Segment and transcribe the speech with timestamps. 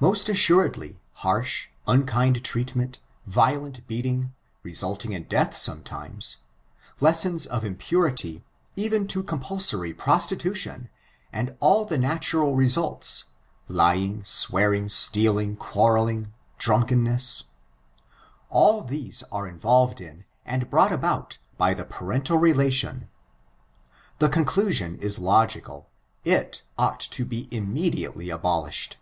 [0.00, 6.38] Most assuredly, harsh, unkind treatment, violent beating, resulting in death sometimes—
[7.00, 8.42] ^lessons of impurity,
[8.74, 10.88] even to compulsory prostitution;
[11.32, 13.26] and all the natural results—
[13.70, 17.44] ^ly^gy swearing, stealing, quarrelling, drunkenness—
[18.50, 22.50] all these are involved in, and brought about by the parental *^t^t^t^t0*0 %#«^^^^^^h^^^^^^' I ON
[22.58, 23.04] ABOUTXOKISM.
[23.04, 23.08] 665 relation:
[24.18, 25.88] the conclusion is logical,
[26.24, 28.96] it ought to be immedi ate abolished.